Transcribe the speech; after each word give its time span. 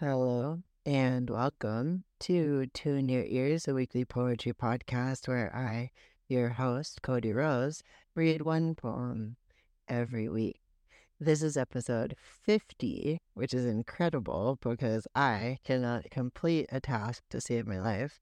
Hello 0.00 0.62
and 0.86 1.28
welcome 1.28 2.04
to 2.20 2.64
Tune 2.72 3.10
Ya 3.10 3.20
Ears, 3.26 3.68
a 3.68 3.74
weekly 3.74 4.06
poetry 4.06 4.54
podcast 4.54 5.28
where 5.28 5.54
I, 5.54 5.90
your 6.26 6.48
host, 6.48 7.02
Cody 7.02 7.34
Rose, 7.34 7.82
read 8.14 8.40
one 8.40 8.74
poem 8.74 9.36
every 9.88 10.26
week. 10.26 10.58
This 11.20 11.42
is 11.42 11.58
episode 11.58 12.16
50, 12.46 13.20
which 13.34 13.52
is 13.52 13.66
incredible 13.66 14.58
because 14.62 15.06
I 15.14 15.58
cannot 15.64 16.10
complete 16.10 16.70
a 16.72 16.80
task 16.80 17.22
to 17.28 17.38
save 17.38 17.66
my 17.66 17.78
life. 17.78 18.20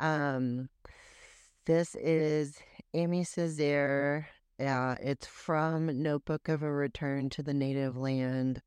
Um, 0.00 0.70
this 1.66 1.94
is 1.94 2.56
Aimé 2.96 3.26
Césaire. 3.26 4.24
Uh, 4.58 4.94
it's 5.02 5.26
from 5.26 6.02
Notebook 6.02 6.48
of 6.48 6.62
a 6.62 6.72
Return 6.72 7.28
to 7.28 7.42
the 7.42 7.52
Native 7.52 7.98
Land. 7.98 8.62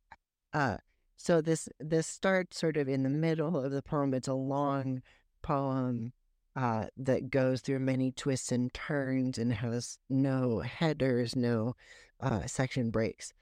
Uh, 0.53 0.77
so 1.21 1.39
this 1.39 1.69
this 1.79 2.07
starts 2.07 2.59
sort 2.59 2.77
of 2.77 2.89
in 2.89 3.03
the 3.03 3.09
middle 3.09 3.55
of 3.63 3.71
the 3.71 3.83
poem. 3.83 4.11
It's 4.15 4.27
a 4.27 4.33
long 4.33 5.03
poem 5.43 6.13
uh, 6.55 6.87
that 6.97 7.29
goes 7.29 7.61
through 7.61 7.77
many 7.79 8.11
twists 8.11 8.51
and 8.51 8.73
turns 8.73 9.37
and 9.37 9.53
has 9.53 9.99
no 10.09 10.61
headers, 10.61 11.35
no 11.35 11.75
uh, 12.19 12.47
section 12.47 12.89
breaks. 12.89 13.33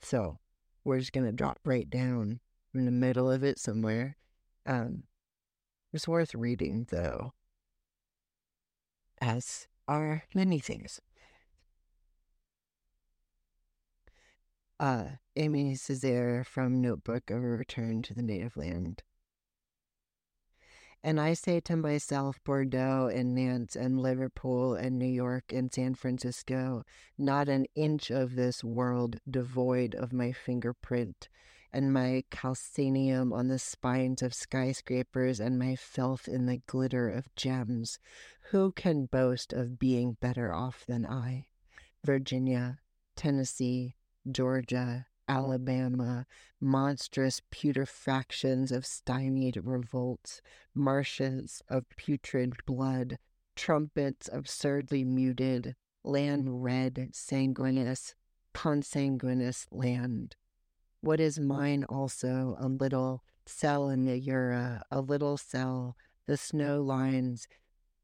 So 0.00 0.38
we're 0.82 0.98
just 0.98 1.12
gonna 1.12 1.30
drop 1.30 1.60
right 1.64 1.88
down 1.88 2.40
in 2.74 2.86
the 2.86 2.90
middle 2.90 3.30
of 3.30 3.44
it 3.44 3.60
somewhere. 3.60 4.16
Um, 4.66 5.04
it's 5.92 6.08
worth 6.08 6.34
reading 6.34 6.88
though, 6.90 7.34
as 9.20 9.68
are 9.86 10.24
many 10.34 10.58
things. 10.58 11.00
Uh, 14.80 15.04
Aimé 15.38 15.74
Césaire 15.74 16.44
from 16.44 16.80
Notebook 16.80 17.30
of 17.30 17.44
a 17.44 17.46
Return 17.46 18.02
to 18.02 18.12
the 18.12 18.24
Native 18.24 18.56
Land. 18.56 19.04
And 21.00 21.20
I 21.20 21.34
say 21.34 21.60
to 21.60 21.76
myself, 21.76 22.42
Bordeaux 22.42 23.08
and 23.14 23.36
Nantes 23.36 23.76
and 23.76 24.00
Liverpool 24.00 24.74
and 24.74 24.98
New 24.98 25.06
York 25.06 25.52
and 25.52 25.72
San 25.72 25.94
Francisco, 25.94 26.82
not 27.16 27.48
an 27.48 27.66
inch 27.76 28.10
of 28.10 28.34
this 28.34 28.64
world 28.64 29.20
devoid 29.30 29.94
of 29.94 30.12
my 30.12 30.32
fingerprint 30.32 31.28
and 31.72 31.92
my 31.92 32.24
calcaneum 32.32 33.32
on 33.32 33.46
the 33.46 33.60
spines 33.60 34.22
of 34.22 34.34
skyscrapers 34.34 35.38
and 35.38 35.56
my 35.56 35.76
filth 35.76 36.26
in 36.26 36.46
the 36.46 36.62
glitter 36.66 37.08
of 37.08 37.32
gems. 37.36 38.00
Who 38.50 38.72
can 38.72 39.06
boast 39.06 39.52
of 39.52 39.78
being 39.78 40.16
better 40.20 40.52
off 40.52 40.84
than 40.84 41.06
I? 41.06 41.46
Virginia, 42.04 42.80
Tennessee, 43.14 43.94
Georgia, 44.28 45.06
Alabama, 45.28 46.26
monstrous 46.60 47.42
putrefactions 47.50 48.72
of 48.72 48.86
stymied 48.86 49.58
revolts, 49.62 50.40
marshes 50.74 51.62
of 51.68 51.88
putrid 51.90 52.54
blood, 52.64 53.18
trumpets 53.54 54.28
absurdly 54.32 55.04
muted, 55.04 55.76
land 56.02 56.62
red, 56.62 57.10
sanguineous, 57.12 58.14
consanguineous 58.54 59.66
land. 59.70 60.34
What 61.00 61.20
is 61.20 61.38
mine 61.38 61.84
also, 61.84 62.56
a 62.58 62.66
little 62.66 63.22
cell 63.46 63.88
in 63.88 64.04
the 64.04 64.20
Jura, 64.20 64.82
a 64.90 65.00
little 65.00 65.36
cell, 65.36 65.96
the 66.26 66.36
snow 66.36 66.82
lines, 66.82 67.46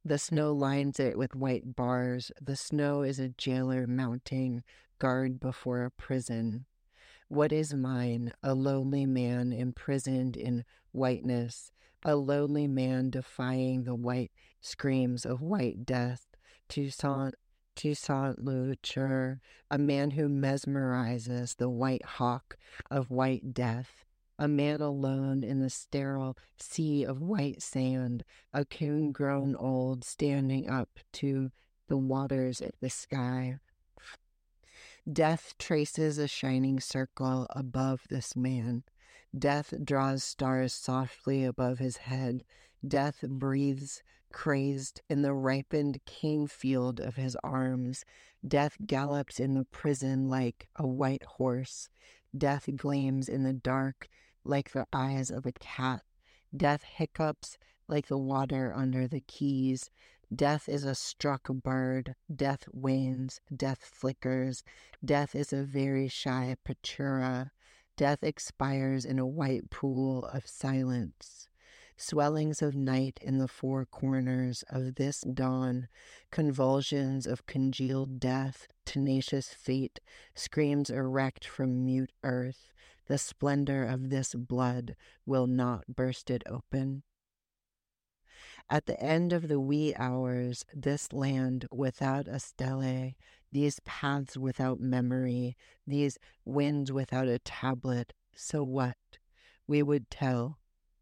the 0.05 0.19
snow 0.19 0.53
lines 0.53 1.00
it 1.00 1.16
with 1.16 1.34
white 1.34 1.75
bars. 1.75 2.31
The 2.41 2.56
snow 2.56 3.03
is 3.03 3.19
a 3.19 3.31
jailer 3.31 3.86
mounting 3.86 4.62
guard 4.98 5.41
before 5.41 5.84
a 5.84 5.91
prison. 5.91 6.66
What 7.28 7.53
is 7.53 7.72
mine? 7.72 8.33
A 8.42 8.55
lonely 8.55 9.06
man 9.06 9.53
imprisoned 9.53 10.36
in 10.36 10.64
whiteness, 10.92 11.72
a 12.05 12.16
lonely 12.16 12.69
man 12.69 13.11
defying 13.11 13.84
the 13.84 13.94
white 13.94 14.31
screams 14.61 15.25
of 15.25 15.41
white 15.41 15.86
death. 15.86 16.27
Toussaint, 16.69 17.34
Toussaint 17.76 18.44
Louverture, 18.44 19.41
a 19.71 19.78
man 19.78 20.12
who 20.12 20.28
mesmerizes 20.28 21.56
the 21.56 21.71
white 21.71 22.04
hawk 22.04 22.59
of 22.91 23.10
white 23.10 23.54
death. 23.54 24.04
A 24.38 24.48
man 24.48 24.81
alone 24.81 25.43
in 25.43 25.60
the 25.60 25.71
sterile 25.71 26.37
sea 26.59 27.04
of 27.04 27.22
white 27.22 27.62
sand, 27.62 28.25
a 28.53 28.65
coon 28.65 29.12
grown 29.12 29.56
old 29.56 30.04
standing 30.04 30.69
up 30.69 30.98
to 31.15 31.50
the 31.88 31.97
waters 31.97 32.60
of 32.60 32.72
the 32.81 32.91
sky. 32.91 33.59
Death 35.12 35.54
traces 35.59 36.16
a 36.16 36.26
shining 36.26 36.81
circle 36.81 37.47
above 37.50 38.06
this 38.09 38.34
man. 38.34 38.84
Death 39.38 39.75
draws 39.84 40.25
stars 40.25 40.72
softly 40.72 41.44
above 41.44 41.78
his 41.78 41.98
head. 41.98 42.42
Death 42.87 43.22
breathes, 43.28 44.03
crazed, 44.32 45.03
in 45.10 45.20
the 45.20 45.34
ripened 45.34 46.00
cane 46.06 46.47
field 46.47 47.00
of 47.00 47.16
his 47.16 47.37
arms. 47.44 48.04
Death 48.47 48.78
gallops 48.87 49.38
in 49.38 49.53
the 49.53 49.66
prison 49.66 50.31
like 50.31 50.69
a 50.76 50.87
white 50.87 51.25
horse. 51.25 51.91
Death 52.36 52.69
gleams 52.75 53.28
in 53.28 53.42
the 53.42 53.53
dark 53.53 54.09
like 54.42 54.72
the 54.72 54.86
eyes 54.91 55.31
of 55.31 55.44
a 55.44 55.53
cat. 55.53 56.03
Death 56.56 56.82
hiccups 56.82 57.59
like 57.88 58.06
the 58.06 58.19
water 58.19 58.72
under 58.75 59.06
the 59.06 59.21
keys. 59.21 59.91
Death 60.34 60.69
is 60.69 60.84
a 60.84 60.95
struck 60.95 61.49
bird. 61.49 62.15
Death 62.34 62.65
wanes. 62.72 63.41
Death 63.55 63.91
flickers. 63.93 64.65
Death 65.05 65.34
is 65.34 65.53
a 65.53 65.62
very 65.62 66.09
shy 66.09 66.56
patyura. 66.67 67.50
Death 67.97 68.25
expires 68.25 69.05
in 69.05 69.19
a 69.19 69.27
white 69.27 69.71
pool 69.71 70.25
of 70.25 70.47
silence. 70.47 71.49
Swellings 71.97 72.62
of 72.62 72.75
night 72.75 73.21
in 73.22 73.39
the 73.39 73.47
four 73.47 73.84
corners 73.84 74.65
of 74.69 74.97
this 74.97 75.21
dawn, 75.21 75.87
convulsions 76.33 77.27
of 77.27 77.47
congealed 77.47 78.19
death, 78.19 78.66
tenacious 78.84 79.55
fate, 79.55 80.01
screams 80.34 80.91
erect 80.91 81.47
from 81.47 81.84
mute 81.84 82.11
earth. 82.25 82.72
The 83.06 83.19
splendor 83.19 83.84
of 83.84 84.11
this 84.11 84.34
blood 84.34 84.97
will 85.25 85.47
not 85.47 85.84
burst 85.87 86.31
it 86.31 86.43
open. 86.47 87.05
At 88.70 88.86
the 88.86 88.98
end 88.98 89.32
of 89.34 89.48
the 89.48 89.60
wee 89.60 89.94
hours, 89.94 90.64
this 90.72 91.12
land 91.12 91.66
without 91.70 92.26
a 92.26 92.41
stele, 92.41 93.12
these 93.52 93.78
paths 93.80 94.38
without 94.38 94.80
memory, 94.80 95.56
these 95.86 96.19
winds 96.47 96.91
without 96.91 97.28
a 97.28 97.38
tablet, 97.38 98.14
so 98.34 98.64
what? 98.64 98.97
We 99.66 99.82
would 99.82 100.10
tell, 100.10 100.58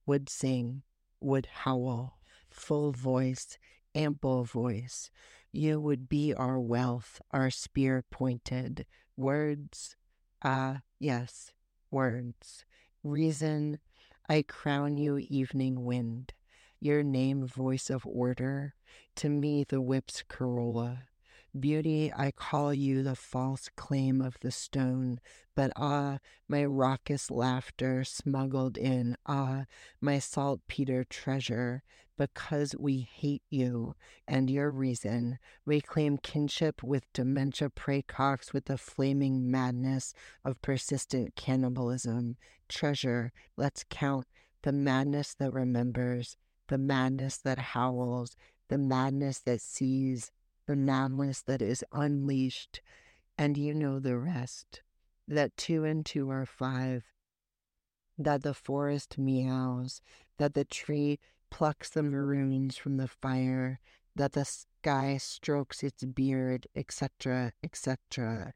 would 0.06 0.28
sing, 0.28 0.82
would 1.20 1.46
howl, 1.46 2.18
full 2.50 2.90
voice, 2.90 3.56
ample 3.94 4.42
voice. 4.44 5.10
You 5.52 5.80
would 5.80 6.08
be 6.08 6.34
our 6.34 6.58
wealth, 6.58 7.20
our 7.30 7.50
spear 7.50 8.04
pointed. 8.10 8.86
Words, 9.16 9.96
ah, 10.42 10.82
yes, 10.98 11.52
words. 11.92 12.64
Reason, 13.04 13.78
I 14.28 14.42
crown 14.42 14.96
you 14.96 15.18
evening 15.18 15.84
wind 15.84 16.32
your 16.82 17.03
name, 17.03 17.47
voice 17.47 17.91
of 17.91 18.06
order, 18.06 18.75
to 19.16 19.28
me 19.28 19.65
the 19.65 19.81
whip's 19.81 20.22
corolla. 20.28 21.04
Beauty, 21.59 22.10
I 22.16 22.31
call 22.31 22.72
you 22.72 23.03
the 23.03 23.15
false 23.15 23.69
claim 23.76 24.22
of 24.22 24.38
the 24.41 24.50
stone, 24.50 25.20
but 25.54 25.70
ah, 25.76 26.19
my 26.48 26.65
raucous 26.65 27.31
laughter 27.31 28.04
smuggled 28.04 28.78
in, 28.78 29.16
ah, 29.26 29.66
my 30.00 30.19
saltpeter 30.19 31.04
treasure, 31.04 31.82
because 32.16 32.75
we 32.78 33.00
hate 33.00 33.43
you 33.50 33.94
and 34.26 34.49
your 34.49 34.70
reason, 34.70 35.38
we 35.66 35.81
claim 35.81 36.19
kinship 36.19 36.82
with 36.82 37.12
dementia 37.12 37.69
praecox 37.69 38.53
with 38.53 38.66
the 38.66 38.78
flaming 38.78 39.50
madness 39.50 40.14
of 40.44 40.62
persistent 40.62 41.34
cannibalism. 41.37 42.37
Treasure, 42.69 43.32
let's 43.56 43.84
count 43.91 44.26
the 44.62 44.73
madness 44.73 45.35
that 45.35 45.52
remembers, 45.52 46.37
the 46.72 46.78
madness 46.78 47.36
that 47.36 47.58
howls, 47.58 48.34
the 48.69 48.78
madness 48.78 49.40
that 49.40 49.60
sees, 49.60 50.32
the 50.66 50.74
madness 50.74 51.42
that 51.42 51.60
is 51.60 51.84
unleashed. 51.92 52.80
And 53.36 53.58
you 53.58 53.74
know 53.74 53.98
the 53.98 54.16
rest 54.16 54.80
that 55.28 55.54
two 55.58 55.84
and 55.84 56.06
two 56.06 56.30
are 56.30 56.46
five, 56.46 57.04
that 58.16 58.42
the 58.42 58.54
forest 58.54 59.19
meows, 59.19 60.00
that 60.38 60.54
the 60.54 60.64
tree 60.64 61.19
plucks 61.50 61.90
the 61.90 62.02
maroons 62.02 62.78
from 62.78 62.96
the 62.96 63.08
fire, 63.08 63.78
that 64.16 64.32
the 64.32 64.46
sky 64.46 65.18
strokes 65.18 65.82
its 65.82 66.02
beard, 66.04 66.66
etc., 66.75 67.52
etc. 67.62 68.54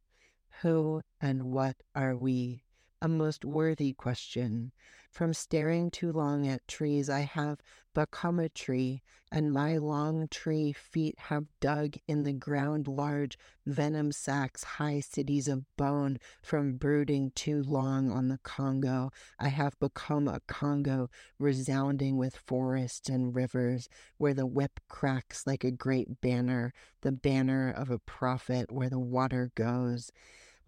Who 0.63 1.03
and 1.21 1.53
what 1.53 1.77
are 1.95 2.17
we? 2.17 2.63
a 3.03 3.09
most 3.09 3.45
worthy 3.45 3.93
question. 3.93 4.73
From 5.17 5.33
staring 5.33 5.91
too 5.91 6.13
long 6.13 6.47
at 6.47 6.69
trees, 6.69 7.09
I 7.09 7.21
have 7.21 7.63
become 7.95 8.39
a 8.39 8.51
tree, 8.51 9.01
and 9.33 9.51
my 9.51 9.79
long 9.79 10.29
tree 10.29 10.75
feet 10.75 11.19
have 11.19 11.47
dug 11.59 11.95
in 12.07 12.25
the 12.25 12.35
ground 12.35 12.87
large 12.87 13.39
venom 13.65 14.13
sacs, 14.13 14.63
high 14.63 15.01
cities 15.01 15.49
of 15.49 15.65
bone 15.79 16.19
from 16.43 16.77
brooding 16.77 17.31
too 17.31 17.63
long 17.63 18.11
on 18.11 18.29
the 18.29 18.37
Congo. 18.43 19.11
I 19.39 19.49
have 19.49 19.79
become 19.79 20.29
a 20.29 20.41
Congo 20.41 21.09
resounding 21.39 22.19
with 22.19 22.37
forests 22.37 23.09
and 23.09 23.35
rivers, 23.35 23.89
where 24.19 24.35
the 24.35 24.45
whip 24.45 24.81
cracks 24.87 25.47
like 25.47 25.65
a 25.65 25.71
great 25.71 26.21
banner, 26.21 26.75
the 27.01 27.13
banner 27.13 27.71
of 27.71 27.91
a 27.91 27.99
prophet 27.99 28.71
where 28.71 28.91
the 28.91 28.99
water 28.99 29.51
goes. 29.55 30.13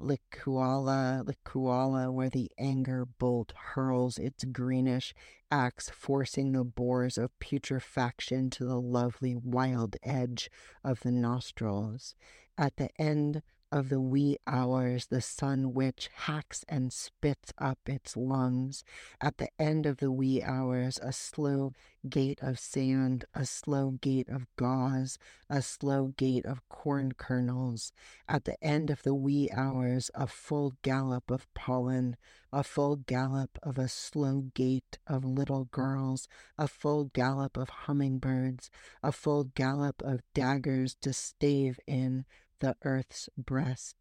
Likuala, 0.00 1.24
Likuala, 1.24 2.12
where 2.12 2.30
the 2.30 2.52
anger 2.56 3.04
bolt 3.04 3.52
hurls 3.52 4.16
its 4.16 4.44
greenish 4.44 5.12
axe, 5.50 5.90
forcing 5.90 6.52
the 6.52 6.64
bores 6.64 7.18
of 7.18 7.36
putrefaction 7.40 8.48
to 8.50 8.64
the 8.64 8.80
lovely 8.80 9.34
wild 9.34 9.96
edge 10.02 10.50
of 10.84 11.00
the 11.00 11.10
nostrils. 11.10 12.14
At 12.56 12.76
the 12.76 12.90
end 13.00 13.42
of 13.70 13.88
the 13.88 14.00
wee 14.00 14.38
hours, 14.46 15.06
the 15.06 15.20
sun 15.20 15.74
which 15.74 16.08
hacks 16.14 16.64
and 16.68 16.92
spits 16.92 17.52
up 17.58 17.78
its 17.86 18.16
lungs. 18.16 18.82
At 19.20 19.38
the 19.38 19.48
end 19.58 19.86
of 19.86 19.98
the 19.98 20.10
wee 20.10 20.42
hours, 20.42 20.98
a 21.02 21.12
slow 21.12 21.72
gait 22.08 22.38
of 22.42 22.58
sand, 22.58 23.24
a 23.34 23.44
slow 23.44 23.92
gait 24.00 24.28
of 24.28 24.46
gauze, 24.56 25.18
a 25.50 25.60
slow 25.60 26.14
gait 26.16 26.46
of 26.46 26.66
corn 26.68 27.12
kernels. 27.12 27.92
At 28.28 28.44
the 28.44 28.62
end 28.64 28.90
of 28.90 29.02
the 29.02 29.14
wee 29.14 29.50
hours, 29.54 30.10
a 30.14 30.26
full 30.26 30.74
gallop 30.82 31.30
of 31.30 31.52
pollen, 31.54 32.16
a 32.52 32.62
full 32.62 32.96
gallop 32.96 33.58
of 33.62 33.78
a 33.78 33.88
slow 33.88 34.46
gait 34.54 34.98
of 35.06 35.24
little 35.24 35.64
girls, 35.66 36.28
a 36.56 36.68
full 36.68 37.04
gallop 37.04 37.56
of 37.56 37.68
hummingbirds, 37.68 38.70
a 39.02 39.12
full 39.12 39.44
gallop 39.44 40.00
of 40.02 40.22
daggers 40.32 40.94
to 41.02 41.12
stave 41.12 41.78
in 41.86 42.24
the 42.60 42.76
earth's 42.84 43.28
breast. 43.37 43.96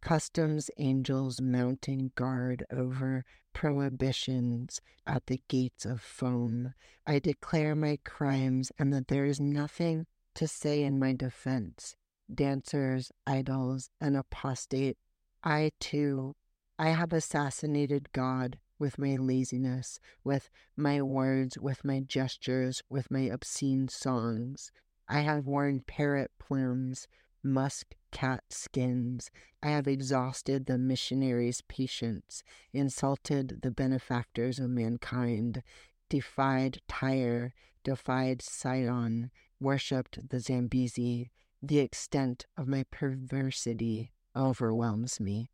Customs 0.00 0.70
angels 0.78 1.40
mounting 1.40 2.12
guard 2.14 2.64
over 2.70 3.24
prohibitions 3.54 4.80
at 5.06 5.26
the 5.26 5.40
gates 5.48 5.86
of 5.86 6.00
foam. 6.00 6.74
I 7.06 7.18
declare 7.18 7.74
my 7.74 7.98
crimes 8.04 8.70
and 8.78 8.92
that 8.92 9.08
there 9.08 9.24
is 9.24 9.40
nothing 9.40 10.06
to 10.34 10.46
say 10.46 10.82
in 10.82 10.98
my 10.98 11.14
defense. 11.14 11.96
Dancers, 12.32 13.12
idols, 13.26 13.90
and 14.00 14.16
apostate, 14.16 14.98
I 15.42 15.72
too, 15.78 16.36
I 16.78 16.90
have 16.90 17.12
assassinated 17.12 18.12
God 18.12 18.58
with 18.78 18.98
my 18.98 19.16
laziness, 19.16 20.00
with 20.24 20.50
my 20.76 21.00
words, 21.00 21.56
with 21.58 21.84
my 21.84 22.00
gestures, 22.00 22.82
with 22.88 23.10
my 23.10 23.20
obscene 23.20 23.88
songs. 23.88 24.72
I 25.08 25.20
have 25.20 25.46
worn 25.46 25.80
parrot 25.86 26.32
plumes, 26.38 27.06
musk 27.44 27.94
cat 28.10 28.44
skins. 28.48 29.30
I 29.62 29.68
have 29.68 29.86
exhausted 29.86 30.66
the 30.66 30.78
missionaries' 30.78 31.62
patience, 31.68 32.42
insulted 32.72 33.60
the 33.62 33.70
benefactors 33.70 34.58
of 34.58 34.70
mankind, 34.70 35.62
defied 36.08 36.80
Tyre, 36.88 37.52
defied 37.82 38.40
Sidon, 38.40 39.30
worshipped 39.60 40.30
the 40.30 40.40
Zambezi. 40.40 41.30
The 41.62 41.78
extent 41.78 42.46
of 42.56 42.68
my 42.68 42.84
perversity 42.90 44.12
overwhelms 44.36 45.20
me. 45.20 45.50